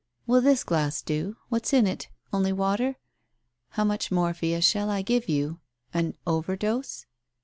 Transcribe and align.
"Will 0.25 0.41
this 0.41 0.63
glass 0.63 1.03
do? 1.03 1.37
What's 1.49 1.73
in 1.73 1.85
it? 1.85 2.09
Only 2.33 2.51
water? 2.51 2.95
How 3.69 3.83
much 3.83 4.09
morphia 4.11 4.59
shall 4.59 4.89
I 4.89 5.03
give 5.03 5.29
you? 5.29 5.59
An 5.93 6.15
over 6.25 6.55
dose 6.55 7.05